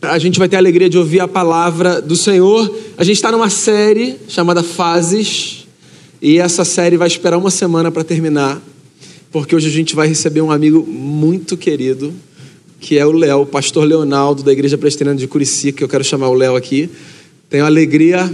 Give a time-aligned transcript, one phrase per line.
[0.00, 2.72] a gente vai ter a alegria de ouvir a palavra do Senhor.
[2.96, 5.66] A gente está numa série chamada Fases,
[6.20, 8.60] e essa série vai esperar uma semana para terminar,
[9.30, 12.12] porque hoje a gente vai receber um amigo muito querido,
[12.80, 16.28] que é o Léo, pastor Leonardo da Igreja Presbiteriana de Curicica, que eu quero chamar
[16.28, 16.88] o Léo aqui.
[17.50, 18.30] Tenho a alegria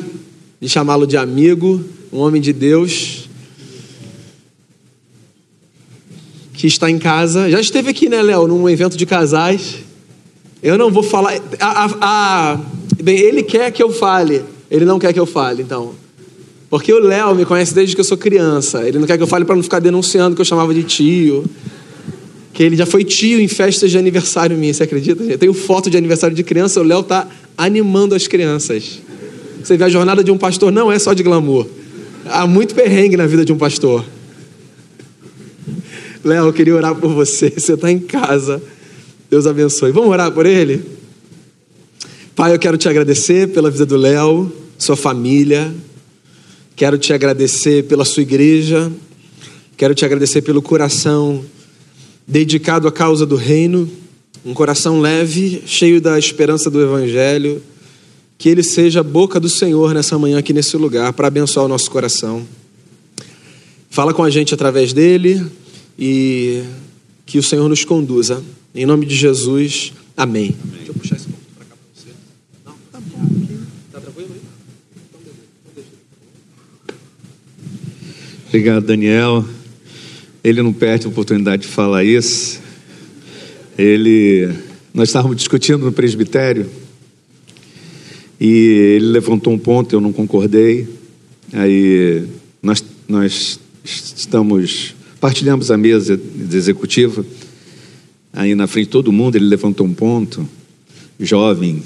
[0.61, 3.29] de chamá-lo de amigo, um homem de Deus,
[6.53, 7.51] que está em casa.
[7.51, 9.77] Já esteve aqui, né, Léo, num evento de casais.
[10.65, 11.39] Eu não vou falar.
[11.61, 12.61] A, a, a,
[13.03, 15.93] bem, ele quer que eu fale, ele não quer que eu fale, então.
[16.71, 18.83] Porque o Léo me conhece desde que eu sou criança.
[18.89, 21.45] Ele não quer que eu fale para não ficar denunciando que eu chamava de tio.
[22.55, 25.23] Que ele já foi tio em festas de aniversário minha, você acredita?
[25.23, 29.03] Eu tenho foto de aniversário de criança, o Léo tá animando as crianças.
[29.63, 31.67] Você vê a jornada de um pastor não é só de glamour.
[32.25, 34.03] Há muito perrengue na vida de um pastor.
[36.25, 37.51] Léo, eu queria orar por você.
[37.55, 38.63] Você está em casa
[39.35, 39.91] Deus abençoe.
[39.91, 40.81] Vamos orar por ele?
[42.37, 45.75] Pai, eu quero te agradecer pela vida do Léo, sua família.
[46.77, 48.93] Quero te agradecer pela sua igreja.
[49.77, 51.45] Quero te agradecer pelo coração
[52.25, 53.91] dedicado à causa do reino.
[54.47, 57.61] Um coração leve, cheio da esperança do evangelho.
[58.39, 61.69] Que ele seja a boca do Senhor nessa manhã aqui nesse lugar para abençoar o
[61.69, 62.47] nosso coração.
[63.91, 65.45] Fala com a gente através dele
[65.99, 66.63] e
[67.27, 68.41] que o Senhor nos conduza.
[68.77, 70.53] Em nome de Jesus, amém.
[70.61, 70.77] amém.
[70.79, 72.11] Deixa eu puxar esse ponto para cá para você.
[72.67, 73.47] Não, tá bom.
[73.93, 74.41] Tá tranquilo aí?
[78.49, 79.45] Obrigado, Daniel.
[80.43, 82.61] Ele não perde a oportunidade de falar isso.
[83.79, 84.53] Ele,
[84.93, 86.69] nós estávamos discutindo no presbitério
[88.41, 90.89] e ele levantou um ponto, eu não concordei.
[91.53, 92.27] Aí
[92.61, 96.21] nós, nós estamos partilhamos a mesa
[96.53, 97.25] executiva
[98.35, 100.49] Aí na frente de todo mundo ele levantou um ponto,
[101.21, 101.83] jovem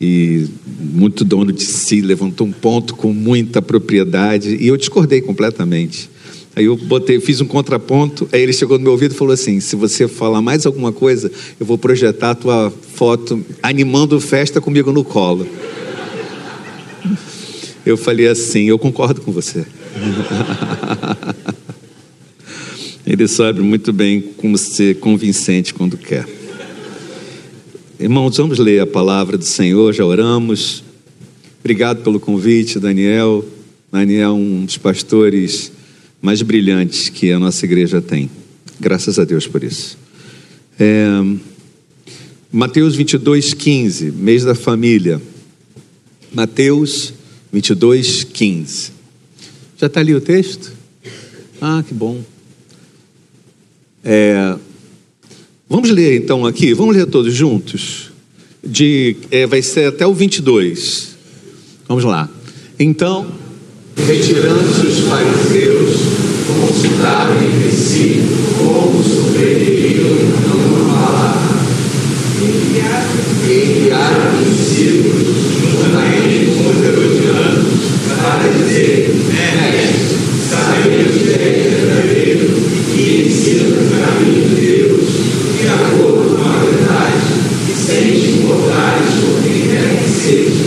[0.00, 6.10] e muito dono de si, levantou um ponto com muita propriedade e eu discordei completamente.
[6.56, 9.58] Aí eu botei, fiz um contraponto, aí ele chegou no meu ouvido e falou assim:
[9.60, 14.92] se você falar mais alguma coisa, eu vou projetar a tua foto animando festa comigo
[14.92, 15.46] no colo.
[17.84, 19.66] Eu falei assim, eu concordo com você.
[23.06, 26.26] Ele sabe muito bem como ser convincente quando quer.
[28.00, 30.82] Irmãos, vamos ler a palavra do Senhor, já oramos.
[31.60, 33.44] Obrigado pelo convite, Daniel.
[33.92, 35.70] Daniel é um dos pastores
[36.20, 38.30] mais brilhantes que a nossa igreja tem.
[38.80, 39.98] Graças a Deus por isso.
[40.80, 41.06] É,
[42.50, 45.20] Mateus 22, 15, mês da família.
[46.32, 47.12] Mateus
[47.52, 48.92] 22, 15.
[49.78, 50.72] Já está ali o texto?
[51.60, 52.33] Ah, que bom.
[54.06, 54.54] É,
[55.66, 58.10] vamos ler então aqui, vamos ler todos juntos?
[58.62, 61.16] De, é, vai ser até o 22.
[61.88, 62.28] Vamos lá.
[62.78, 63.26] Então,
[63.96, 65.96] retirando-se os fariseus,
[66.46, 68.22] consultaram entre si
[68.58, 70.10] como sobreviviam
[70.48, 71.64] não palavra.
[73.44, 75.26] Enviaram os discípulos
[75.60, 77.64] juntamente com os herodianos
[78.08, 79.94] para dizer: Mestre,
[80.48, 85.00] sabemos que é verdadeiro que ensina o caminho de Deus,
[85.60, 87.18] de acordo com a verdade,
[87.74, 90.64] sem te importares por quem quer que seja,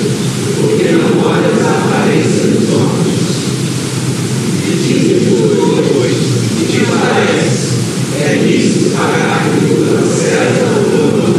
[0.60, 3.18] porque não olhas a aparência dos homens.
[4.66, 6.16] E diz depois,
[6.60, 7.68] e te parece,
[8.20, 11.38] é nisso pagar a César ou não.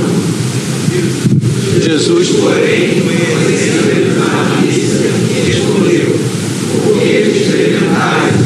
[1.83, 5.11] Jesus, porém, conhecendo a malícia,
[5.45, 6.17] respondeu,
[6.83, 8.39] porque experimentais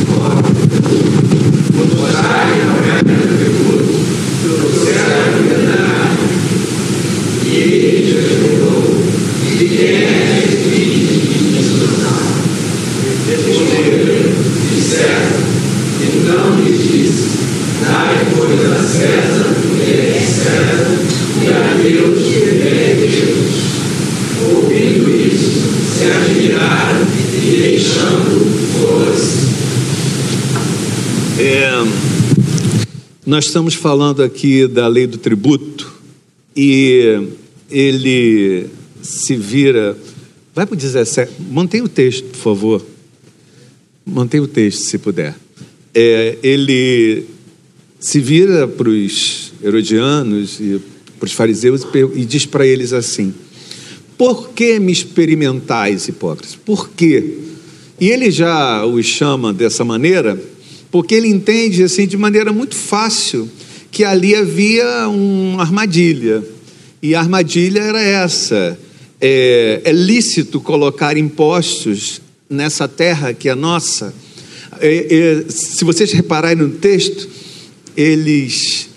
[33.25, 35.91] Nós estamos falando aqui da lei do tributo
[36.55, 37.29] e
[37.71, 38.67] ele
[39.01, 39.97] se vira.
[40.55, 41.33] Vai para o 17.
[41.51, 42.87] Mantenha o texto, por favor.
[44.05, 45.35] Mantenha o texto, se puder.
[45.95, 47.25] É, ele
[47.99, 50.79] se vira para os herodianos e
[51.19, 53.33] para os fariseus e diz para eles assim:
[54.19, 56.55] Por que me experimentais, hipócritas?
[56.55, 57.39] Por quê?
[57.99, 60.52] E ele já os chama dessa maneira
[60.93, 63.49] porque ele entende assim de maneira muito fácil
[63.91, 66.45] que ali havia uma armadilha,
[67.03, 68.79] E a armadilha era essa:
[69.21, 74.15] é, é lícito colocar impostos nessa terra que é nossa.
[74.81, 77.29] É, é, se vocês repararem no texto,
[77.97, 78.89] eles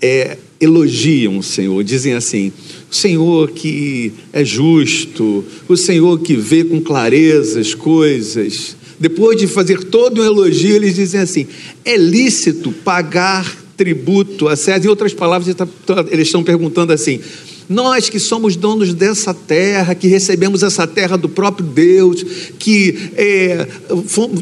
[0.00, 2.50] é, elogiam o Senhor, dizem assim:
[2.90, 8.74] o Senhor que é justo, o Senhor que vê com clareza as coisas.
[8.98, 11.46] Depois de fazer todo um elogio, eles dizem assim:
[11.84, 14.86] é lícito pagar tributo a César.
[14.86, 15.54] Em outras palavras,
[16.10, 17.20] eles estão perguntando assim:
[17.68, 22.24] nós que somos donos dessa terra, que recebemos essa terra do próprio Deus,
[22.58, 23.66] que é,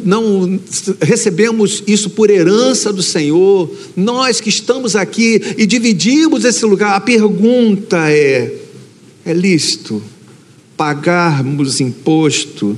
[0.04, 0.60] não
[1.00, 7.00] recebemos isso por herança do Senhor, nós que estamos aqui e dividimos esse lugar, a
[7.00, 8.54] pergunta é:
[9.24, 10.02] é lícito
[10.76, 12.76] pagarmos imposto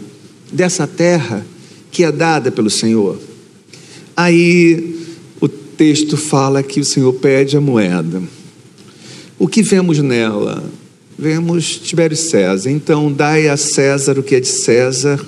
[0.53, 1.45] dessa terra
[1.97, 3.19] que é dada pelo Senhor?
[4.15, 5.01] Aí
[5.41, 8.23] o texto fala que o Senhor pede a moeda.
[9.39, 10.63] O que vemos nela?
[11.19, 12.71] Vemos Tibério César.
[12.71, 15.25] Então, dai a César o que é de César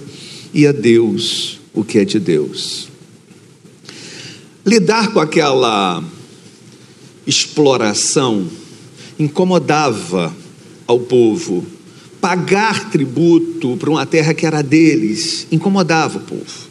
[0.52, 2.90] e a Deus o que é de Deus.
[4.66, 6.04] Lidar com aquela
[7.26, 8.46] exploração
[9.18, 10.36] incomodava
[10.86, 11.64] ao povo.
[12.20, 16.68] Pagar tributo para uma terra que era deles incomodava o povo.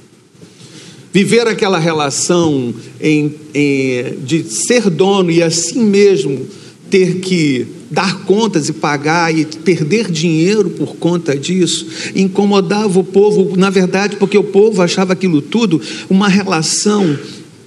[1.14, 6.48] Viver aquela relação em, em, de ser dono e assim mesmo
[6.90, 13.56] ter que dar contas e pagar e perder dinheiro por conta disso, incomodava o povo,
[13.58, 17.18] na verdade, porque o povo achava aquilo tudo uma relação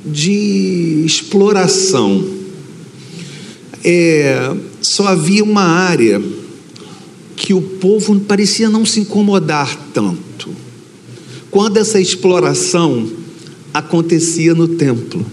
[0.05, 2.25] de exploração.
[3.83, 6.21] É, só havia uma área
[7.41, 10.51] que o povo parecia não se incomodar tanto.
[11.51, 13.09] Quando essa exploração
[13.73, 15.25] acontecia no templo.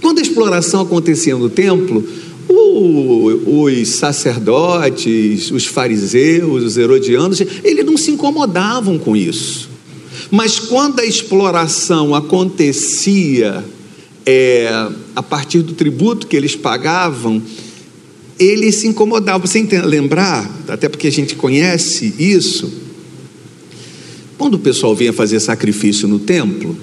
[0.00, 2.06] Quando a exploração acontecia no templo,
[2.48, 9.68] os sacerdotes, os fariseus, os herodianos, eles não se incomodavam com isso.
[10.30, 13.64] Mas quando a exploração acontecia
[14.24, 17.42] é, a partir do tributo que eles pagavam,
[18.42, 19.46] eles se incomodavam.
[19.46, 22.72] Você lembrar, até porque a gente conhece isso,
[24.36, 26.76] quando o pessoal vinha fazer sacrifício no templo,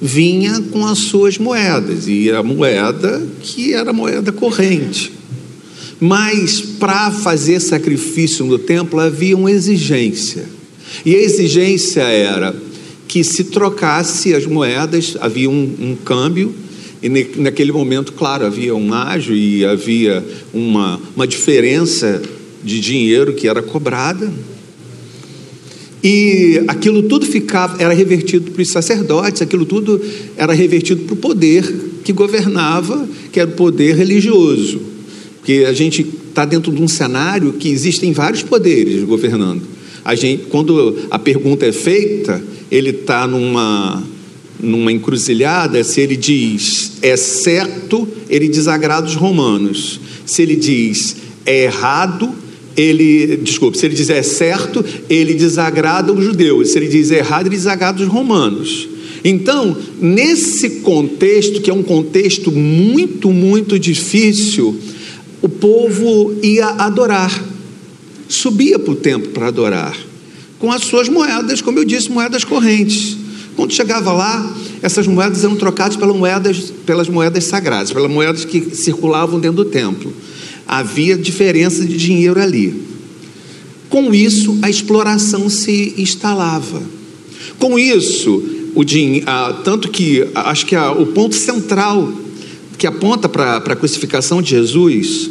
[0.00, 5.12] vinha com as suas moedas, e a moeda que era moeda corrente.
[6.00, 10.44] Mas para fazer sacrifício no templo havia uma exigência.
[11.04, 12.54] E a exigência era
[13.08, 16.54] que se trocasse as moedas, havia um, um câmbio,
[17.02, 22.20] e naquele momento, claro, havia um ágio e havia uma, uma diferença
[22.62, 24.32] de dinheiro que era cobrada.
[26.02, 30.00] E aquilo tudo ficava, era revertido para os sacerdotes, aquilo tudo
[30.36, 31.64] era revertido para o poder
[32.04, 34.80] que governava, que era o poder religioso.
[35.36, 39.62] Porque a gente está dentro de um cenário que existem vários poderes governando.
[40.04, 44.02] A gente, quando a pergunta é feita, ele está numa,
[44.60, 50.00] numa encruzilhada, se ele diz é certo, ele desagrada os romanos.
[50.26, 51.16] Se ele diz
[51.46, 52.34] é errado,
[52.76, 57.46] ele, desculpe, se ele diz é certo, ele desagrada os judeus, se ele diz errado,
[57.46, 58.88] ele desagrada os romanos.
[59.24, 64.78] Então, nesse contexto, que é um contexto muito, muito difícil,
[65.42, 67.44] o povo ia adorar,
[68.28, 69.96] subia para o templo para adorar,
[70.60, 73.17] com as suas moedas, como eu disse, moedas correntes.
[73.58, 78.74] Quando chegava lá, essas moedas eram trocadas pelas moedas, pelas moedas sagradas, pelas moedas que
[78.74, 80.14] circulavam dentro do templo
[80.68, 82.74] havia diferença de dinheiro ali.
[83.88, 86.82] Com isso, a exploração se instalava.
[87.58, 89.26] Com isso, o dinheiro,
[89.64, 92.12] tanto que acho que o ponto central
[92.76, 95.30] que aponta para a crucificação de Jesus,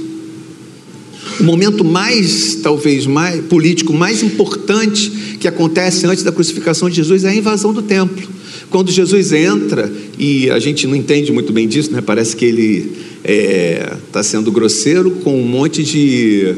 [1.40, 7.24] o momento mais, talvez, mais político, mais importante que acontece antes da crucificação de Jesus
[7.24, 8.28] é a invasão do templo.
[8.70, 12.02] Quando Jesus entra, e a gente não entende muito bem disso, né?
[12.02, 12.92] parece que ele
[13.24, 16.56] está é, tá sendo grosseiro com um monte de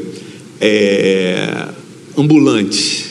[0.60, 1.68] é,
[2.16, 3.10] ambulante,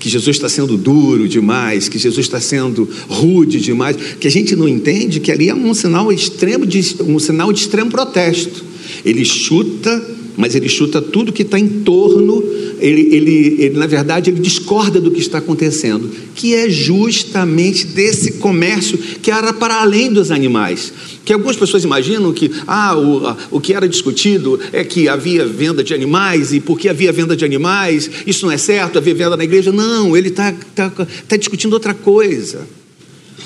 [0.00, 4.56] que Jesus está sendo duro demais, que Jesus está sendo rude demais, que a gente
[4.56, 8.64] não entende que ali é um sinal extremo de um sinal de extremo protesto.
[9.04, 10.02] Ele chuta,
[10.40, 12.42] mas ele chuta tudo que está em torno
[12.80, 18.32] ele, ele, ele, na verdade, ele discorda do que está acontecendo, que é justamente desse
[18.32, 20.92] comércio que era para além dos animais.
[21.24, 25.84] Que algumas pessoas imaginam que ah, o, o que era discutido é que havia venda
[25.84, 29.44] de animais, e porque havia venda de animais, isso não é certo, havia venda na
[29.44, 29.70] igreja.
[29.70, 32.66] Não, ele está tá, tá discutindo outra coisa.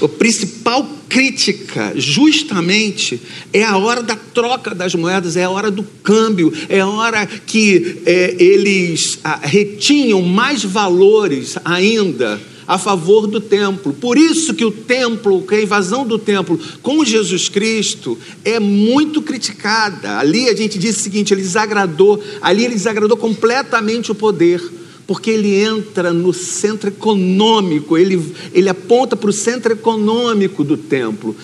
[0.03, 3.21] A principal crítica, justamente,
[3.53, 7.27] é a hora da troca das moedas, é a hora do câmbio, é a hora
[7.27, 13.93] que é, eles ah, retinham mais valores ainda a favor do templo.
[13.93, 19.23] Por isso que o templo, que a invasão do templo com Jesus Cristo é muito
[19.23, 20.19] criticada.
[20.19, 24.61] Ali a gente diz o seguinte: ele desagradou, ali ele desagradou completamente o poder
[25.07, 31.37] porque ele entra no centro econômico, ele, ele aponta para o centro econômico do templo,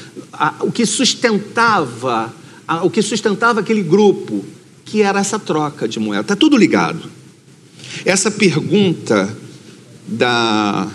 [0.61, 2.35] o que sustentava,
[2.83, 4.45] o que sustentava aquele grupo,
[4.85, 6.23] que era essa troca de moeda.
[6.23, 7.11] Está tudo ligado.
[8.05, 9.37] Essa pergunta
[10.07, 10.89] da,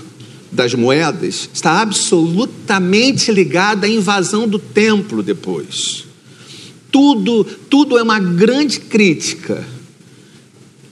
[0.51, 6.05] das moedas está absolutamente ligada à invasão do templo depois.
[6.91, 9.74] Tudo, tudo é uma grande crítica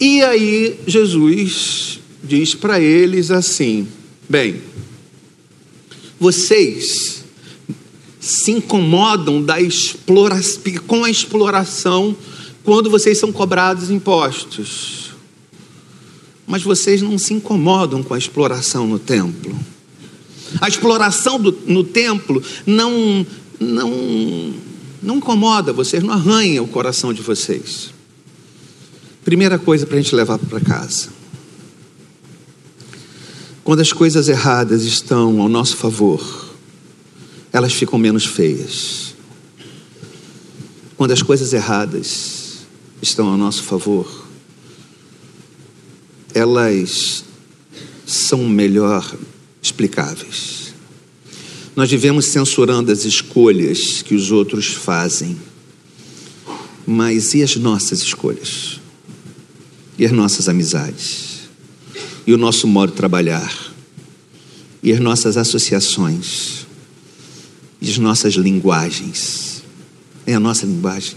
[0.03, 3.87] e aí Jesus diz para eles assim:
[4.27, 4.61] bem,
[6.19, 7.23] vocês
[8.19, 10.37] se incomodam da explora
[10.85, 12.13] com a exploração
[12.65, 15.11] quando vocês são cobrados impostos.
[16.45, 19.57] Mas vocês não se incomodam com a exploração no templo.
[20.59, 23.25] A exploração do, no templo não,
[23.57, 24.53] não,
[25.01, 27.93] não incomoda vocês, não arranha o coração de vocês.
[29.23, 31.09] Primeira coisa para a gente levar para casa.
[33.63, 36.53] Quando as coisas erradas estão ao nosso favor,
[37.51, 39.15] elas ficam menos feias.
[40.97, 42.65] Quando as coisas erradas
[43.01, 44.25] estão ao nosso favor,
[46.33, 47.23] elas
[48.05, 49.15] são melhor
[49.61, 50.73] explicáveis.
[51.75, 55.37] Nós vivemos censurando as escolhas que os outros fazem,
[56.85, 58.82] mas e as nossas escolhas?
[60.03, 61.47] E as nossas amizades,
[62.27, 63.73] e o nosso modo de trabalhar,
[64.83, 66.67] e as nossas associações,
[67.81, 69.63] e as nossas linguagens.
[70.27, 71.15] É a nossa linguagem.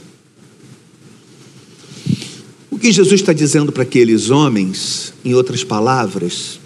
[2.71, 6.61] O que Jesus está dizendo para aqueles homens, em outras palavras,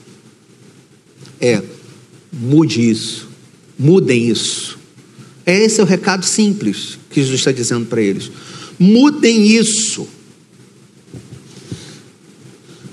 [1.40, 1.62] é:
[2.30, 3.30] mude isso,
[3.78, 4.78] mudem isso.
[5.46, 8.30] Esse é o recado simples que Jesus está dizendo para eles.
[8.78, 10.06] Mudem isso.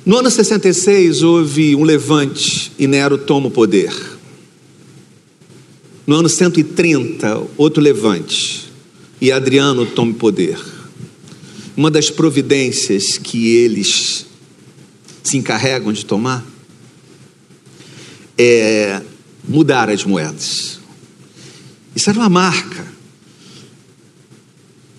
[0.08, 3.94] No ano 66 houve um levante e Nero toma o poder.
[6.08, 8.72] No ano 130, outro levante
[9.20, 10.58] e Adriano toma o poder.
[11.76, 14.26] Uma das providências que eles
[15.22, 16.42] se encarregam de tomar
[18.38, 19.02] é
[19.46, 20.80] mudar as moedas.
[21.94, 22.88] Isso era uma marca.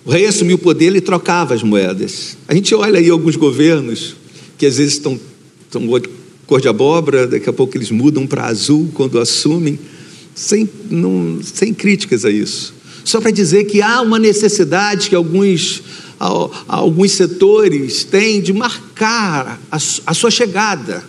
[0.05, 2.37] O rei assumiu o poder e trocava as moedas.
[2.47, 4.18] A gente olha aí alguns governos
[4.59, 5.17] que às vezes estão,
[5.65, 5.87] estão
[6.45, 9.79] cor de abóbora, daqui a pouco eles mudam para azul quando assumem,
[10.35, 12.73] sem, não, sem críticas a isso.
[13.05, 15.81] Só para dizer que há uma necessidade que alguns,
[16.67, 21.03] alguns setores têm de marcar a, a sua chegada.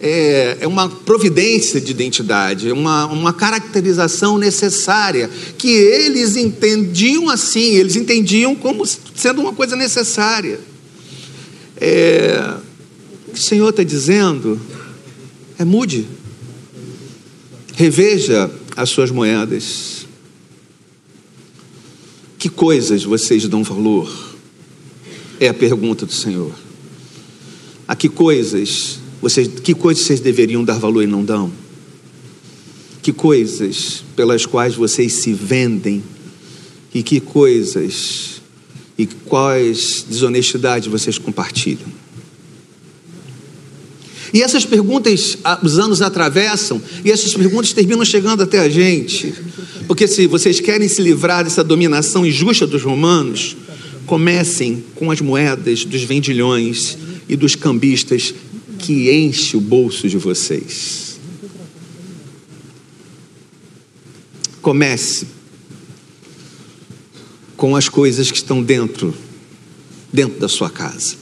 [0.00, 7.76] É, é, uma providência de identidade, é uma, uma caracterização necessária, que eles entendiam assim,
[7.76, 8.84] eles entendiam como
[9.14, 10.71] sendo uma coisa necessária.
[11.84, 12.58] É,
[13.26, 14.60] o que o Senhor está dizendo
[15.58, 16.06] é mude,
[17.74, 20.06] reveja as suas moedas.
[22.38, 24.08] Que coisas vocês dão valor?
[25.40, 26.52] É a pergunta do Senhor.
[27.88, 31.50] A que coisas vocês, que coisas vocês deveriam dar valor e não dão?
[33.02, 36.00] Que coisas pelas quais vocês se vendem
[36.94, 38.31] e que coisas
[38.96, 41.88] e quais desonestidades vocês compartilham.
[44.32, 49.34] E essas perguntas, os anos atravessam, e essas perguntas terminam chegando até a gente.
[49.86, 53.56] Porque se vocês querem se livrar dessa dominação injusta dos romanos,
[54.06, 56.96] comecem com as moedas dos vendilhões
[57.28, 58.34] e dos cambistas
[58.78, 61.18] que enche o bolso de vocês.
[64.62, 65.26] Comece
[67.62, 69.14] com as coisas que estão dentro,
[70.12, 71.14] dentro da sua casa.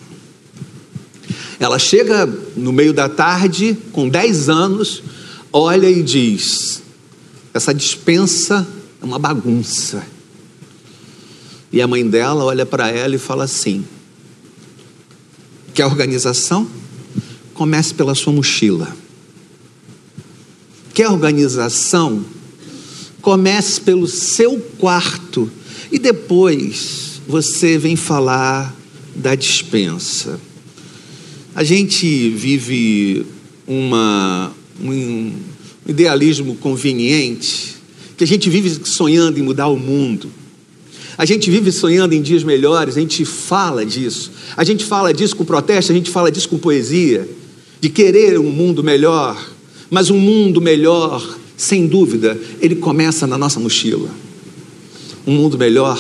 [1.59, 2.25] Ela chega
[2.57, 5.03] no meio da tarde, com 10 anos,
[5.53, 6.83] olha e diz:
[7.53, 8.67] essa dispensa
[9.03, 10.03] é uma bagunça.
[11.71, 13.85] E a mãe dela olha para ela e fala assim:
[15.75, 16.67] quer organização?
[17.53, 18.97] Comece pela sua mochila.
[20.95, 22.25] Quer organização?
[23.21, 25.53] Comece pelo seu quarto
[25.91, 28.75] e depois você vem falar
[29.15, 30.41] da dispensa.
[31.55, 33.27] A gente vive
[33.67, 35.33] uma, um, um
[35.87, 37.77] idealismo conveniente,
[38.17, 40.31] que a gente vive sonhando em mudar o mundo.
[41.19, 44.31] A gente vive sonhando em dias melhores, a gente fala disso.
[44.57, 47.29] A gente fala disso com protesto, a gente fala disso com poesia,
[47.81, 49.51] de querer um mundo melhor.
[49.91, 54.09] Mas um mundo melhor, sem dúvida, ele começa na nossa mochila.
[55.27, 55.99] Um mundo melhor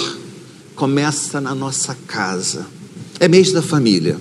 [0.74, 2.66] começa na nossa casa.
[3.18, 4.18] É mês da família.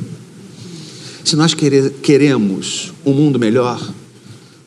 [1.23, 3.81] Se nós queremos um mundo melhor,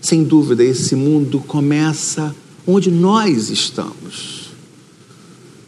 [0.00, 2.34] sem dúvida esse mundo começa
[2.66, 4.50] onde nós estamos.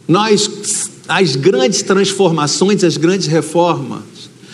[0.07, 4.03] Nós, as grandes transformações, as grandes reformas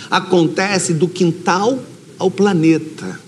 [0.09, 1.81] acontecem do quintal
[2.19, 3.19] ao planeta.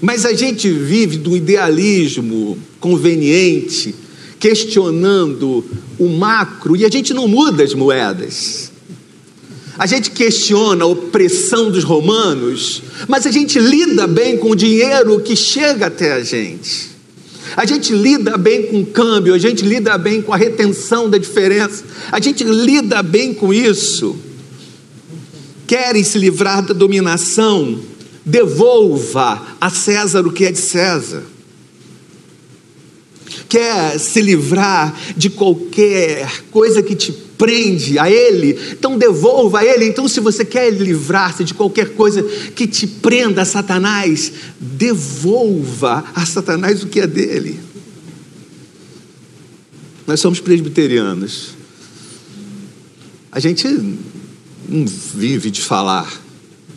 [0.00, 3.94] Mas a gente vive do idealismo conveniente,
[4.40, 5.62] questionando
[5.98, 8.72] o macro, e a gente não muda as moedas.
[9.78, 15.20] A gente questiona a opressão dos romanos, mas a gente lida bem com o dinheiro
[15.20, 16.90] que chega até a gente.
[17.56, 21.18] A gente lida bem com o câmbio, a gente lida bem com a retenção da
[21.18, 24.16] diferença, a gente lida bem com isso.
[25.66, 27.80] Querem se livrar da dominação?
[28.24, 31.22] Devolva a César o que é de César.
[33.50, 39.86] Quer se livrar de qualquer coisa que te prende a Ele, então devolva a Ele.
[39.86, 42.22] Então, se você quer livrar-se de qualquer coisa
[42.54, 47.58] que te prenda a Satanás, devolva a Satanás o que é dele.
[50.06, 51.54] Nós somos presbiterianos.
[53.32, 53.66] A gente
[54.68, 56.12] não vive de falar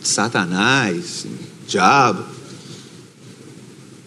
[0.00, 1.26] de Satanás,
[1.66, 2.24] diabo,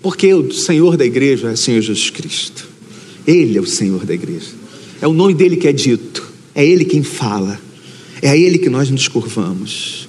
[0.07, 2.65] porque o Senhor da igreja é o Senhor Jesus Cristo.
[3.27, 4.47] Ele é o Senhor da igreja.
[5.01, 6.31] É o nome dele que é dito.
[6.55, 7.59] É Ele quem fala.
[8.21, 10.07] É a Ele que nós nos curvamos.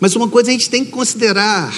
[0.00, 1.72] Mas uma coisa a gente tem que considerar: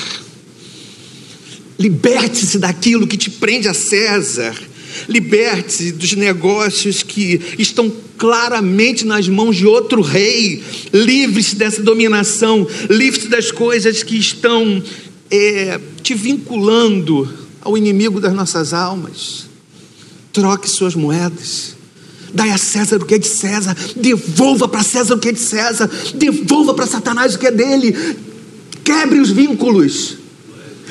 [1.78, 4.58] liberte-se daquilo que te prende a César.
[5.06, 10.62] Liberte-se dos negócios que estão claramente nas mãos de outro rei.
[10.94, 12.66] Livre-se dessa dominação.
[12.88, 14.82] Livre-se das coisas que estão
[15.30, 17.28] é, te vinculando
[17.60, 19.47] ao inimigo das nossas almas.
[20.32, 21.76] Troque suas moedas.
[22.32, 25.41] Dai a César o que é de César, devolva para César o que é de
[25.41, 27.97] César, devolva para Satanás o que é dele,
[28.84, 30.19] quebre os vínculos.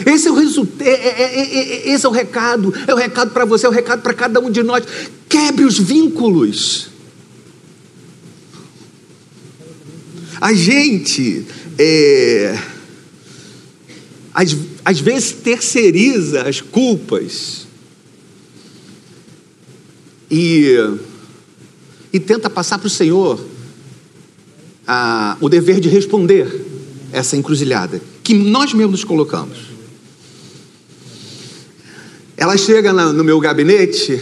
[0.05, 3.45] Esse é o resultado, é, é, é, esse é o recado, é o recado para
[3.45, 4.83] você, é o recado para cada um de nós.
[5.29, 6.89] Quebre os vínculos.
[10.39, 11.45] A gente,
[11.79, 12.57] é,
[14.37, 17.65] às, às vezes, terceiriza as culpas.
[20.29, 20.77] E
[22.11, 23.39] e tenta passar para o Senhor
[24.87, 26.65] ah, o dever de responder
[27.11, 29.57] essa encruzilhada que nós mesmos colocamos.
[32.35, 34.21] Ela chega no meu gabinete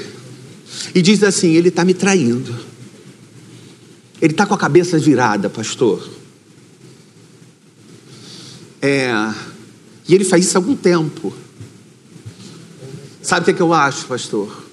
[0.94, 2.54] e diz assim: ele está me traindo.
[4.22, 6.08] Ele está com a cabeça virada, pastor.
[8.82, 9.12] É,
[10.08, 11.34] e ele faz isso há algum tempo.
[13.22, 14.64] Sabe o que, é que eu acho, pastor?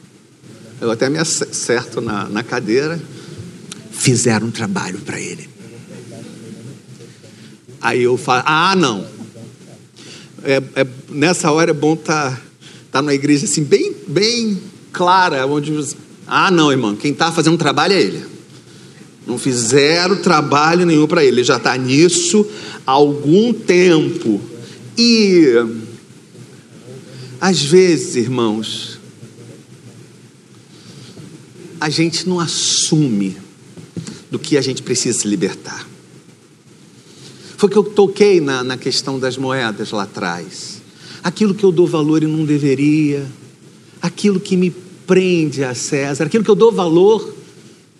[0.80, 3.00] Eu até me acerto na, na cadeira.
[3.90, 5.48] Fizeram um trabalho para ele.
[7.80, 9.06] Aí eu falo: Ah, não.
[10.44, 12.42] É, é, nessa hora é bom estar tá,
[12.90, 14.60] tá numa igreja assim, bem, bem
[14.92, 15.96] clara, onde.
[16.26, 16.94] Ah, não, irmão.
[16.94, 18.24] Quem está fazendo trabalho é ele.
[19.26, 21.36] Não fizeram trabalho nenhum para ele.
[21.36, 22.46] Ele já está nisso
[22.86, 24.51] há algum tempo.
[24.96, 25.46] E
[27.40, 28.98] às vezes, irmãos,
[31.80, 33.36] a gente não assume
[34.30, 35.88] do que a gente precisa se libertar.
[37.56, 40.80] Foi que eu toquei na, na questão das moedas lá atrás.
[41.22, 43.26] Aquilo que eu dou valor e não deveria,
[44.00, 44.70] aquilo que me
[45.06, 47.34] prende a César, aquilo que eu dou valor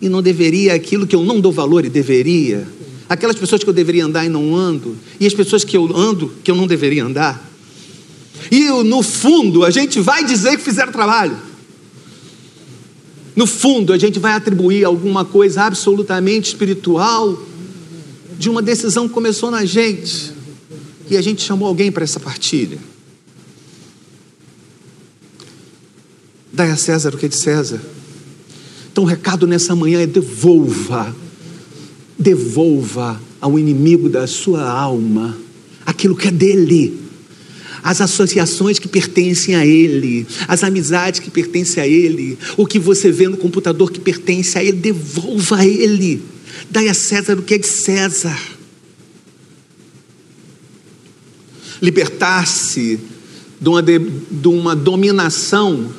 [0.01, 2.67] e não deveria, aquilo que eu não dou valor e deveria,
[3.07, 6.33] aquelas pessoas que eu deveria andar e não ando, e as pessoas que eu ando
[6.43, 7.49] que eu não deveria andar.
[8.51, 11.37] E no fundo, a gente vai dizer que fizeram trabalho.
[13.35, 17.41] No fundo, a gente vai atribuir alguma coisa absolutamente espiritual
[18.37, 20.33] de uma decisão que começou na gente
[21.09, 22.77] e a gente chamou alguém para essa partilha.
[26.51, 27.81] Dai a César o que é de César.
[28.91, 31.15] Então, o recado nessa manhã é: devolva,
[32.17, 35.37] devolva ao inimigo da sua alma
[35.85, 37.03] aquilo que é dele
[37.83, 43.11] as associações que pertencem a Ele, as amizades que pertencem a Ele, o que você
[43.11, 46.21] vê no computador que pertence a Ele, devolva a Ele.
[46.71, 48.39] Dai a César o que é de César.
[51.81, 52.97] Libertar-se
[53.59, 55.91] de uma, de, de uma dominação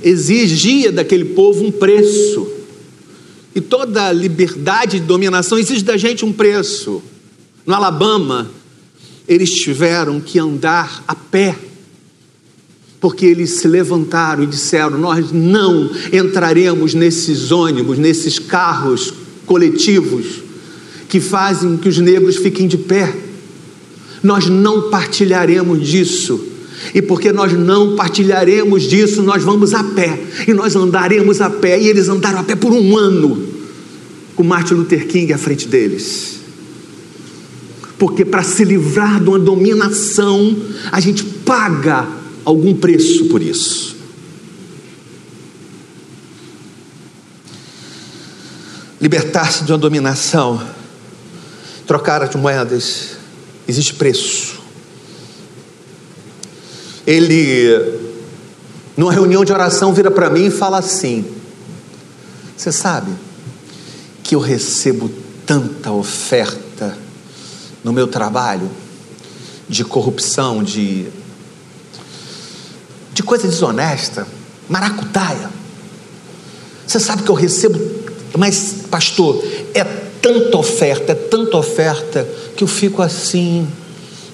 [0.00, 2.51] exigia daquele povo um preço.
[3.54, 7.02] E toda liberdade de dominação exige da gente um preço.
[7.66, 8.50] No Alabama,
[9.28, 11.56] eles tiveram que andar a pé,
[13.00, 19.12] porque eles se levantaram e disseram: Nós não entraremos nesses ônibus, nesses carros
[19.44, 20.42] coletivos
[21.08, 23.14] que fazem que os negros fiquem de pé.
[24.22, 26.51] Nós não partilharemos disso.
[26.94, 30.18] E porque nós não partilharemos disso, nós vamos a pé.
[30.46, 31.80] E nós andaremos a pé.
[31.80, 33.46] E eles andaram a pé por um ano,
[34.34, 36.40] com Martin Luther King à frente deles.
[37.98, 40.56] Porque para se livrar de uma dominação,
[40.90, 42.08] a gente paga
[42.44, 43.96] algum preço por isso.
[49.00, 50.62] Libertar-se de uma dominação,
[51.86, 53.16] trocar as moedas,
[53.66, 54.61] existe preço.
[57.06, 58.00] Ele,
[58.96, 61.24] numa reunião de oração, vira para mim e fala assim:
[62.56, 63.10] Você sabe
[64.22, 65.10] que eu recebo
[65.44, 66.96] tanta oferta
[67.82, 68.70] no meu trabalho
[69.68, 71.06] de corrupção, de,
[73.12, 74.26] de coisa desonesta,
[74.68, 75.50] maracutaia.
[76.86, 77.80] Você sabe que eu recebo,
[78.36, 79.42] mas, pastor,
[79.74, 83.66] é tanta oferta, é tanta oferta, que eu fico assim,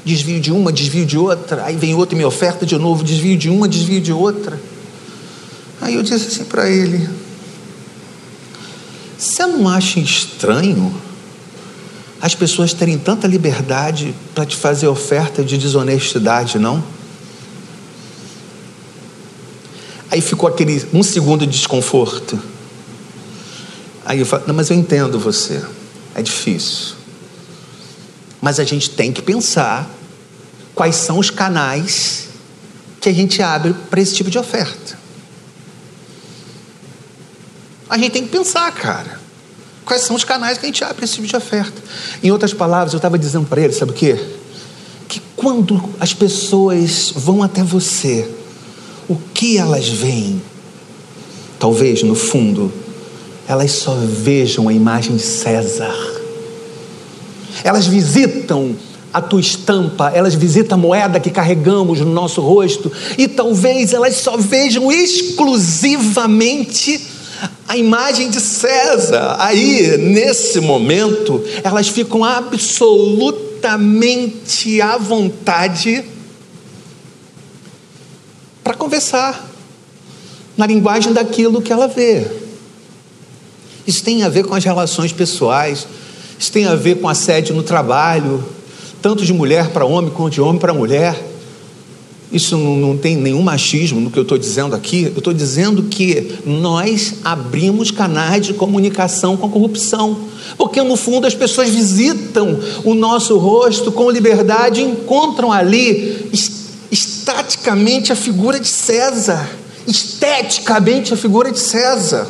[0.08, 3.36] desvio de uma, desvio de outra, aí vem outra e me oferta de novo, desvio
[3.36, 4.58] de uma, desvio de outra.
[5.80, 7.08] Aí eu disse assim para ele:
[9.16, 10.92] Você não acha estranho
[12.20, 16.82] as pessoas terem tanta liberdade para te fazer oferta de desonestidade, não?
[20.10, 22.40] Aí ficou aquele um segundo de desconforto.
[24.04, 25.62] Aí eu falo, não, mas eu entendo você.
[26.14, 26.96] É difícil.
[28.40, 29.97] Mas a gente tem que pensar
[30.78, 32.28] quais são os canais
[33.00, 34.96] que a gente abre para esse tipo de oferta.
[37.90, 39.18] A gente tem que pensar, cara.
[39.84, 41.82] Quais são os canais que a gente abre para esse tipo de oferta?
[42.22, 44.24] Em outras palavras, eu estava dizendo para ele, sabe o quê?
[45.08, 48.30] Que quando as pessoas vão até você,
[49.08, 50.40] o que elas veem?
[51.58, 52.72] Talvez, no fundo,
[53.48, 55.92] elas só vejam a imagem de César.
[57.64, 58.76] Elas visitam
[59.12, 64.16] a tua estampa, elas visitam a moeda que carregamos no nosso rosto, e talvez elas
[64.16, 67.00] só vejam exclusivamente
[67.66, 69.36] a imagem de César.
[69.38, 76.04] Aí, nesse momento, elas ficam absolutamente à vontade
[78.64, 79.46] para conversar
[80.56, 82.26] na linguagem daquilo que ela vê.
[83.86, 85.86] Isso tem a ver com as relações pessoais,
[86.38, 88.44] isso tem a ver com assédio no trabalho,
[89.00, 91.16] tanto de mulher para homem quanto de homem para mulher.
[92.30, 95.04] Isso não, não, tem nenhum machismo no que eu estou dizendo aqui.
[95.04, 100.16] Eu estou dizendo que nós abrimos canais de comunicação com a corrupção.
[100.56, 106.30] Porque no fundo as pessoas visitam o nosso rosto com liberdade e encontram ali
[106.90, 109.48] estaticamente a figura de César,
[109.86, 112.26] esteticamente a figura de César.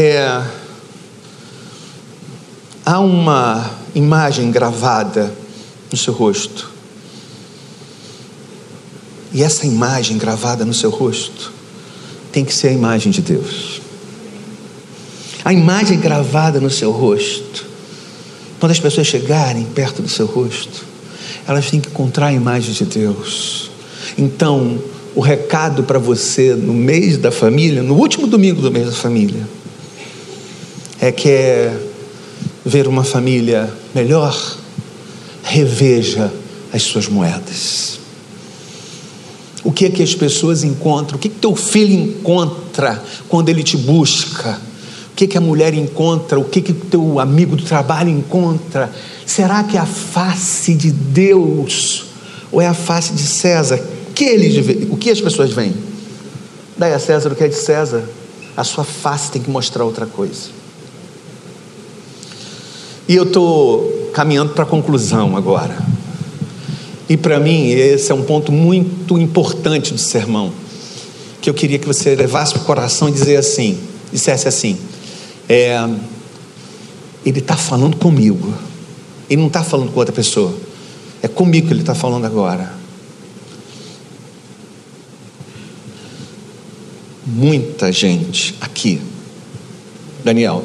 [0.00, 0.42] É,
[2.84, 5.32] há uma imagem gravada
[5.90, 6.70] no seu rosto.
[9.32, 11.52] E essa imagem gravada no seu rosto
[12.32, 13.80] tem que ser a imagem de Deus.
[15.44, 17.66] A imagem gravada no seu rosto,
[18.58, 20.84] quando as pessoas chegarem perto do seu rosto,
[21.46, 23.70] elas têm que encontrar a imagem de Deus.
[24.18, 24.78] Então,
[25.14, 29.48] o recado para você no mês da família, no último domingo do mês da família,
[31.00, 31.76] é quer
[32.64, 34.36] ver uma família melhor,
[35.42, 36.30] reveja
[36.72, 37.98] as suas moedas.
[39.64, 41.16] O que é que as pessoas encontram?
[41.16, 44.60] O que, é que teu filho encontra quando ele te busca?
[45.12, 46.38] O que, é que a mulher encontra?
[46.38, 48.90] O que, é que teu amigo do trabalho encontra?
[49.26, 52.06] Será que é a face de Deus
[52.52, 53.82] ou é a face de César?
[54.14, 55.74] Que, eles, o que as pessoas veem?
[56.76, 58.02] Dai a César o que é de César.
[58.56, 60.59] A sua face tem que mostrar outra coisa.
[63.10, 65.76] E eu estou caminhando para a conclusão agora.
[67.08, 70.52] E para mim, esse é um ponto muito importante do sermão,
[71.40, 73.80] que eu queria que você levasse para o coração e dizer assim,
[74.12, 74.78] dissesse assim,
[75.48, 75.76] é,
[77.26, 78.54] ele está falando comigo,
[79.28, 80.54] ele não está falando com outra pessoa,
[81.20, 82.72] é comigo que ele está falando agora.
[87.26, 89.02] Muita gente aqui,
[90.22, 90.62] Daniel,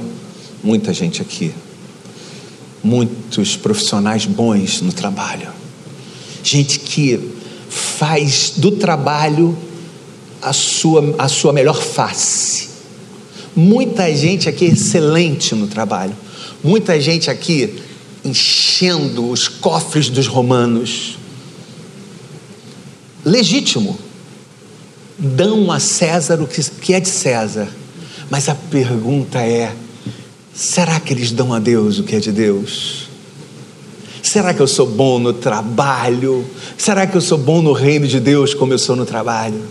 [0.64, 1.52] muita gente aqui
[2.86, 5.50] muitos profissionais bons no trabalho,
[6.44, 7.20] gente que
[7.68, 9.58] faz do trabalho
[10.40, 12.70] a sua, a sua melhor face.
[13.56, 16.16] Muita gente aqui excelente no trabalho,
[16.64, 17.82] muita gente aqui
[18.24, 21.18] enchendo os cofres dos romanos.
[23.26, 23.98] Legítimo,
[25.18, 27.68] dão a César o que é de César,
[28.30, 29.74] mas a pergunta é:
[30.56, 33.10] será que eles dão a Deus o que é de Deus?
[34.24, 36.46] Será que eu sou bom no trabalho?
[36.78, 39.62] Será que eu sou bom no reino de Deus como eu sou no trabalho?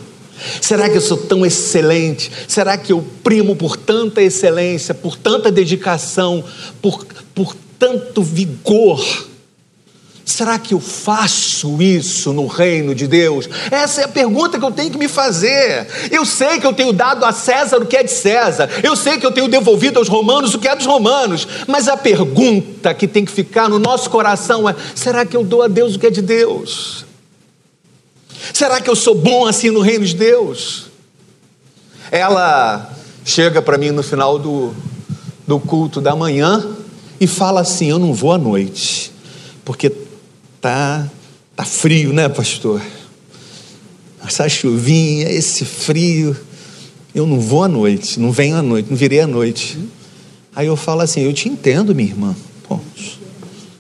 [0.60, 2.30] Será que eu sou tão excelente?
[2.46, 6.44] Será que eu primo por tanta excelência, por tanta dedicação,
[6.80, 9.04] por, por tanto vigor?
[10.24, 13.48] Será que eu faço isso no reino de Deus?
[13.70, 15.86] Essa é a pergunta que eu tenho que me fazer.
[16.10, 19.18] Eu sei que eu tenho dado a César o que é de César, eu sei
[19.18, 23.06] que eu tenho devolvido aos romanos o que é dos romanos, mas a pergunta que
[23.06, 26.06] tem que ficar no nosso coração é: será que eu dou a Deus o que
[26.06, 27.04] é de Deus?
[28.52, 30.86] Será que eu sou bom assim no reino de Deus?
[32.10, 32.90] Ela
[33.24, 34.74] chega para mim no final do,
[35.46, 36.66] do culto da manhã
[37.20, 39.12] e fala assim: Eu não vou à noite,
[39.64, 39.92] porque
[40.64, 41.10] tá,
[41.54, 42.80] tá frio, né, pastor?
[44.26, 46.34] Essa chuvinha, esse frio.
[47.14, 49.78] Eu não vou à noite, não venho à noite, não virei à noite.
[50.56, 52.34] Aí eu falo assim: Eu te entendo, minha irmã.
[52.66, 52.80] Pô,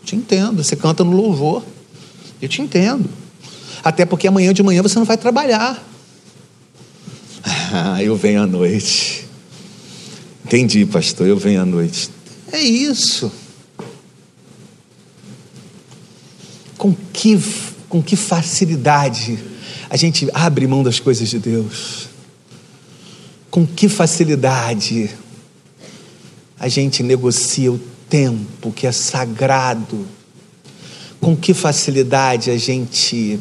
[0.04, 0.62] te entendo.
[0.62, 1.64] Você canta no louvor.
[2.40, 3.08] Eu te entendo.
[3.82, 5.82] Até porque amanhã de manhã você não vai trabalhar.
[7.76, 9.26] Ah, eu venho à noite.
[10.44, 12.08] Entendi, pastor, eu venho à noite.
[12.52, 13.32] É isso.
[16.84, 17.42] Com que,
[17.88, 19.42] com que facilidade
[19.88, 22.10] a gente abre mão das coisas de Deus.
[23.50, 25.08] Com que facilidade
[26.60, 30.06] a gente negocia o tempo que é sagrado.
[31.22, 33.40] Com que facilidade a gente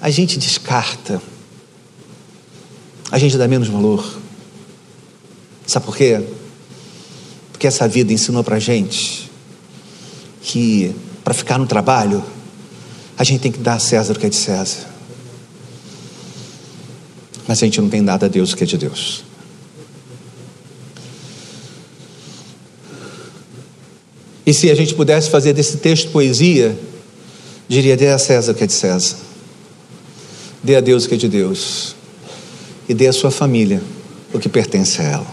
[0.00, 1.20] a gente descarta.
[3.10, 4.20] A gente dá menos valor.
[5.66, 6.24] Sabe por quê?
[7.50, 9.28] Porque essa vida ensinou pra gente
[10.40, 10.94] que
[11.28, 12.24] para ficar no trabalho,
[13.18, 14.88] a gente tem que dar a César o que é de César.
[17.46, 19.24] Mas a gente não tem dado a Deus o que é de Deus.
[24.46, 26.74] E se a gente pudesse fazer desse texto poesia,
[27.68, 29.16] diria: dê a César o que é de César,
[30.64, 31.94] dê a Deus o que é de Deus,
[32.88, 33.82] e dê a sua família
[34.32, 35.26] o que pertence a ela.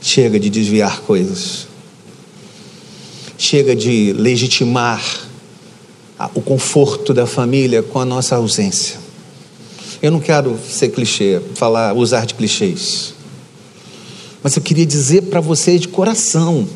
[0.00, 1.71] Chega de desviar coisas
[3.42, 5.02] chega de legitimar
[6.32, 9.00] o conforto da família com a nossa ausência.
[10.00, 13.14] Eu não quero ser clichê, falar, usar de clichês.
[14.44, 16.68] Mas eu queria dizer para vocês de coração: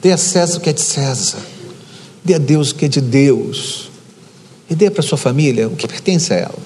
[0.00, 1.40] dê a César o que é de César,
[2.24, 3.90] dê a Deus o que é de Deus,
[4.70, 6.58] e dê para sua família o que pertence a ela.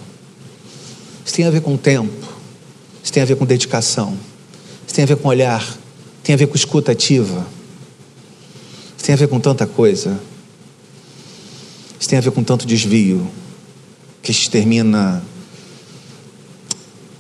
[1.27, 2.29] Isso tem a ver com tempo,
[3.03, 4.17] isso tem a ver com dedicação,
[4.87, 5.67] isso tem a ver com olhar,
[6.23, 7.45] tem a ver com escuta ativa
[9.01, 10.21] isso tem a ver com tanta coisa.
[11.99, 13.27] Isso tem a ver com tanto desvio
[14.23, 15.25] que se termina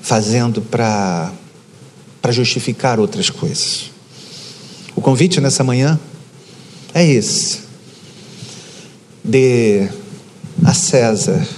[0.02, 1.32] fazendo para
[2.28, 3.90] justificar outras coisas.
[4.94, 5.98] O convite nessa manhã
[6.92, 7.60] é esse.
[9.24, 9.88] Dê
[10.62, 11.48] a César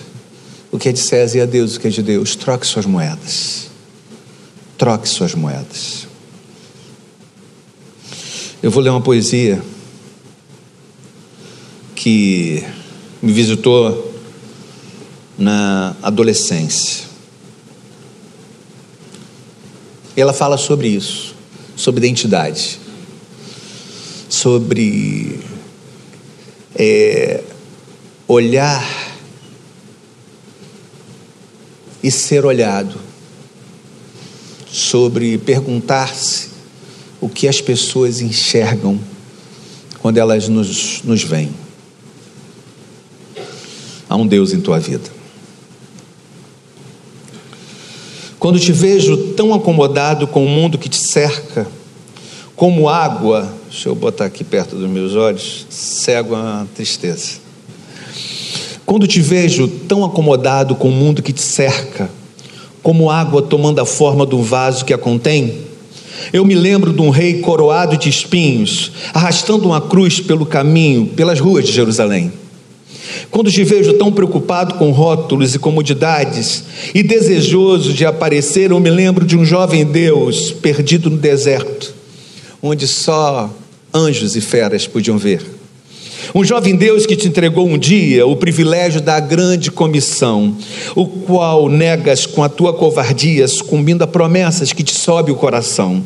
[0.71, 2.37] o que é de César e a Deus o que é de Deus.
[2.37, 3.67] Troque suas moedas.
[4.79, 6.07] Troque suas moedas.
[8.63, 9.61] Eu vou ler uma poesia
[12.03, 12.65] que
[13.23, 14.13] me visitou
[15.39, 17.05] na adolescência.
[20.17, 21.33] Ela fala sobre isso,
[21.77, 22.81] sobre identidade,
[24.29, 25.39] sobre
[26.75, 27.45] é,
[28.27, 28.85] olhar
[32.03, 32.99] e ser olhado,
[34.69, 36.49] sobre perguntar-se
[37.21, 38.99] o que as pessoas enxergam
[40.01, 41.63] quando elas nos, nos veem.
[44.13, 45.11] Há um Deus em tua vida.
[48.39, 51.67] Quando te vejo tão acomodado com o mundo que te cerca,
[52.55, 57.39] como água, deixa eu botar aqui perto dos meus olhos, cego a tristeza.
[58.85, 62.11] Quando te vejo tão acomodado com o mundo que te cerca,
[62.83, 65.57] como água tomando a forma do vaso que a contém,
[66.35, 71.41] eu me lembro de um rei coroado de espinhos, arrastando uma cruz pelo caminho, pelas
[71.41, 72.42] ruas de Jerusalém.
[73.31, 78.91] Quando te vejo tão preocupado com rótulos e comodidades e desejoso de aparecer, eu me
[78.91, 81.95] lembro de um jovem Deus perdido no deserto,
[82.63, 83.51] onde só
[83.95, 85.62] anjos e feras podiam ver.
[86.35, 90.57] Um jovem Deus que te entregou um dia o privilégio da grande comissão,
[90.95, 96.03] o qual negas com a tua covardia, sucumbindo a promessas que te sobe o coração.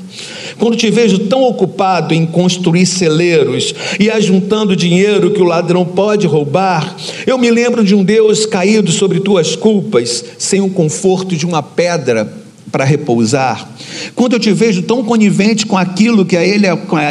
[0.58, 6.26] Quando te vejo tão ocupado em construir celeiros e ajuntando dinheiro que o ladrão pode
[6.26, 11.44] roubar, eu me lembro de um Deus caído sobre tuas culpas, sem o conforto de
[11.44, 12.45] uma pedra
[12.76, 13.66] para repousar,
[14.14, 16.66] quando eu te vejo tão conivente com aquilo que a, ele,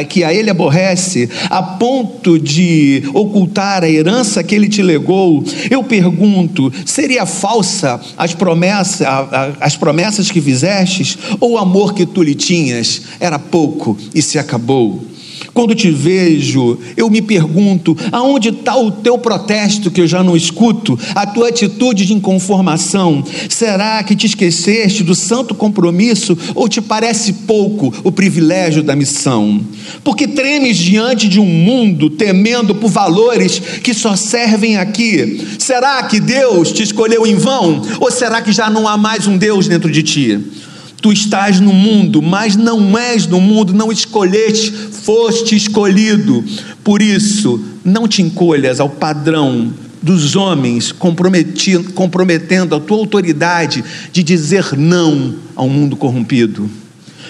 [0.07, 5.83] que a ele aborrece, a ponto de ocultar a herança que ele te legou, eu
[5.83, 9.07] pergunto: seria falsa as promessas,
[9.59, 14.37] as promessas que fizestes, ou o amor que tu lhe tinhas era pouco e se
[14.37, 15.14] acabou?
[15.55, 20.35] Quando te vejo, eu me pergunto: aonde está o teu protesto que eu já não
[20.35, 20.99] escuto?
[21.15, 23.23] A tua atitude de inconformação?
[23.47, 29.61] Será que te esqueceste do santo compromisso ou te parece pouco o privilégio da missão?
[30.03, 35.41] Porque tremes diante de um mundo temendo por valores que só servem aqui?
[35.57, 37.81] Será que Deus te escolheu em vão?
[38.01, 40.37] Ou será que já não há mais um Deus dentro de ti?
[41.05, 46.43] Tu estás no mundo, mas não és do mundo, não escolheste, foste escolhido.
[46.83, 54.75] Por isso, não te encolhas ao padrão dos homens, comprometendo a tua autoridade de dizer
[54.75, 56.67] não ao mundo corrompido.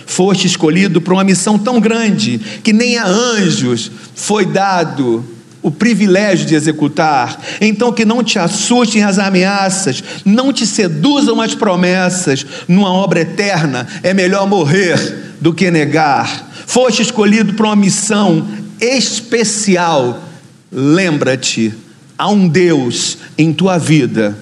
[0.06, 5.22] Foste escolhido para uma missão tão grande que nem a anjos foi dado
[5.66, 7.42] o privilégio de executar.
[7.60, 12.46] Então, que não te assustem as ameaças, não te seduzam as promessas.
[12.68, 16.52] Numa obra eterna, é melhor morrer do que negar.
[16.68, 18.48] Foste escolhido para uma missão
[18.80, 20.24] especial.
[20.72, 21.74] Lembra-te,
[22.16, 24.38] há um Deus em tua vida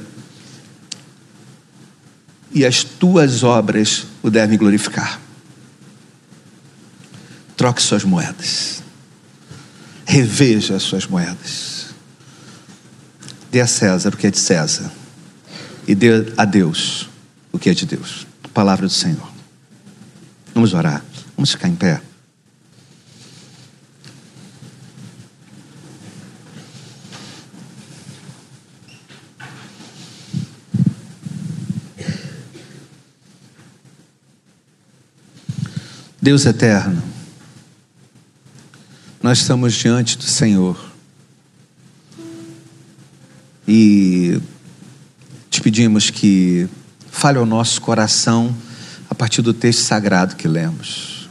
[2.52, 5.22] e as tuas obras o devem glorificar.
[7.56, 8.83] Troque suas moedas
[10.14, 11.88] reveja as suas moedas.
[13.52, 14.92] Dê a César o que é de César
[15.88, 17.10] e dê a Deus
[17.52, 18.28] o que é de Deus.
[18.54, 19.28] Palavra do Senhor.
[20.54, 21.04] Vamos orar.
[21.36, 22.00] Vamos ficar em pé.
[36.22, 37.04] Deus eterno,
[39.24, 40.78] nós estamos diante do Senhor
[43.66, 44.38] e
[45.50, 46.68] te pedimos que
[47.10, 48.54] fale ao nosso coração
[49.10, 51.30] a partir do texto sagrado que lemos.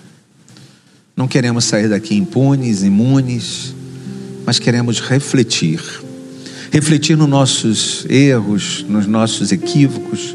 [1.15, 3.75] Não queremos sair daqui impunes, imunes,
[4.47, 5.83] mas queremos refletir.
[6.71, 10.35] Refletir nos nossos erros, nos nossos equívocos,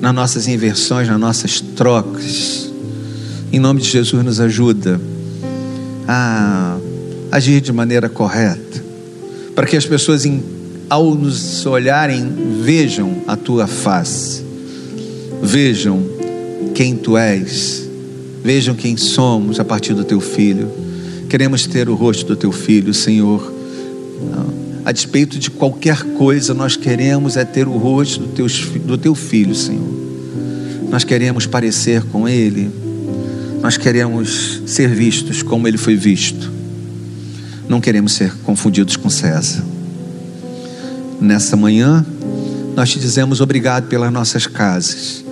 [0.00, 2.72] nas nossas inversões, nas nossas trocas.
[3.52, 5.00] Em nome de Jesus, nos ajuda
[6.08, 6.76] a
[7.30, 8.82] agir de maneira correta,
[9.54, 10.24] para que as pessoas,
[10.88, 12.26] ao nos olharem,
[12.62, 14.42] vejam a tua face,
[15.42, 16.02] vejam
[16.74, 17.88] quem tu és,
[18.42, 20.70] vejam quem somos a partir do teu filho.
[21.28, 23.52] Queremos ter o rosto do teu filho, Senhor.
[24.84, 28.46] A despeito de qualquer coisa, nós queremos é ter o rosto do teu,
[28.86, 29.98] do teu filho, Senhor.
[30.90, 32.70] Nós queremos parecer com ele,
[33.60, 36.57] nós queremos ser vistos como ele foi visto
[37.68, 39.62] não queremos ser confundidos com César.
[41.20, 42.04] Nessa manhã,
[42.74, 45.24] nós te dizemos obrigado pelas nossas casas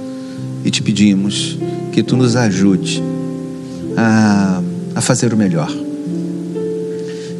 [0.64, 1.56] e te pedimos
[1.92, 3.02] que tu nos ajude
[3.96, 4.60] a,
[4.94, 5.70] a fazer o melhor,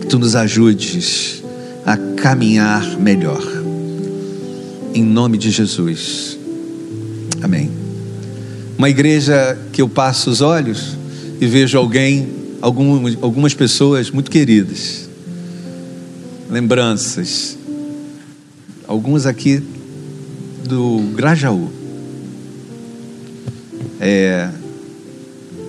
[0.00, 1.42] que tu nos ajudes
[1.84, 3.42] a caminhar melhor.
[4.94, 6.38] Em nome de Jesus.
[7.42, 7.70] Amém.
[8.78, 10.96] Uma igreja que eu passo os olhos
[11.40, 12.35] e vejo alguém
[12.66, 15.08] algumas, algumas pessoas muito queridas,
[16.50, 17.56] lembranças,
[18.88, 19.62] algumas aqui
[20.64, 21.70] do Grajaú.
[24.00, 24.50] É,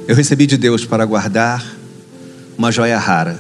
[0.07, 1.63] eu recebi de Deus para guardar
[2.57, 3.39] uma joia rara,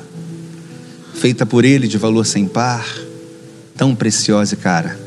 [1.15, 2.87] feita por Ele de valor sem par,
[3.75, 4.99] tão preciosa e cara.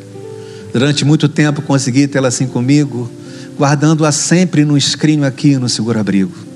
[0.72, 3.08] Durante muito tempo consegui tê-la assim comigo,
[3.56, 6.49] guardando-a sempre no escrinho aqui no seguro-abrigo.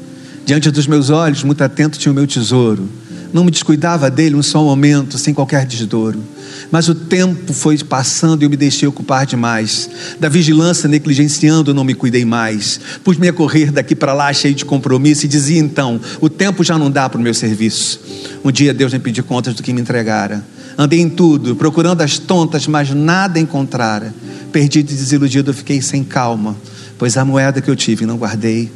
[0.44, 2.86] Diante dos meus olhos, muito atento, tinha o meu tesouro.
[3.32, 6.22] Não me descuidava dele um só momento, sem qualquer desdouro.
[6.70, 9.88] Mas o tempo foi passando e eu me deixei ocupar demais.
[10.20, 12.78] Da vigilância negligenciando, não me cuidei mais.
[13.02, 16.76] Pus-me a correr daqui para lá, cheio de compromisso, e dizia então: o tempo já
[16.76, 18.00] não dá para o meu serviço.
[18.44, 20.44] Um dia Deus me pediu contas do que me entregara.
[20.76, 24.14] Andei em tudo, procurando as tontas, mas nada encontrara.
[24.52, 26.54] Perdido e desiludido, fiquei sem calma,
[26.98, 28.70] pois a moeda que eu tive e não guardei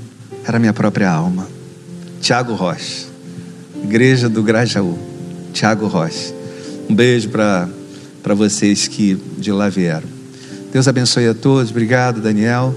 [0.44, 1.57] era minha própria alma.
[2.20, 3.06] Tiago Rocha.
[3.82, 4.98] Igreja do Grajaú,
[5.52, 6.34] Tiago Rocha.
[6.88, 10.08] Um beijo para vocês que de lá vieram.
[10.72, 11.70] Deus abençoe a todos.
[11.70, 12.74] Obrigado, Daniel.